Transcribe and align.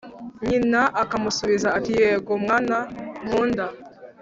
nyina 0.47 0.81
akamusubiza 1.01 1.67
ati 1.77 1.91
Yego 2.01 2.31
mwana 2.43 2.77
nkunda 3.25 3.65